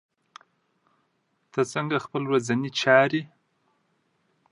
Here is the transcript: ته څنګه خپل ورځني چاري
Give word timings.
ته 1.51 1.61
څنګه 1.73 1.97
خپل 2.05 2.21
ورځني 2.27 2.69
چاري 2.79 3.23